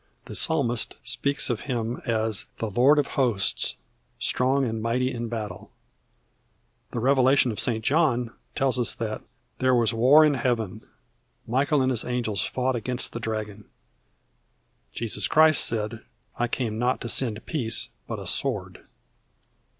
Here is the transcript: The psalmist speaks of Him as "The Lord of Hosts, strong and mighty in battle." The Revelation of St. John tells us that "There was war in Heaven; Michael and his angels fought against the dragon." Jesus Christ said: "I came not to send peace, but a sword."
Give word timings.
The 0.25 0.33
psalmist 0.33 0.95
speaks 1.03 1.47
of 1.51 1.59
Him 1.69 1.97
as 2.07 2.47
"The 2.57 2.71
Lord 2.71 2.97
of 2.97 3.05
Hosts, 3.21 3.75
strong 4.17 4.65
and 4.65 4.81
mighty 4.81 5.11
in 5.13 5.27
battle." 5.27 5.69
The 6.89 6.99
Revelation 6.99 7.51
of 7.51 7.59
St. 7.59 7.85
John 7.85 8.33
tells 8.55 8.79
us 8.79 8.95
that 8.95 9.21
"There 9.59 9.75
was 9.75 9.93
war 9.93 10.25
in 10.25 10.33
Heaven; 10.33 10.81
Michael 11.45 11.83
and 11.83 11.91
his 11.91 12.03
angels 12.03 12.41
fought 12.43 12.75
against 12.75 13.11
the 13.13 13.19
dragon." 13.19 13.65
Jesus 14.91 15.27
Christ 15.27 15.63
said: 15.63 16.03
"I 16.35 16.47
came 16.47 16.79
not 16.79 16.99
to 17.01 17.07
send 17.07 17.45
peace, 17.45 17.89
but 18.07 18.17
a 18.17 18.25
sword." 18.25 18.83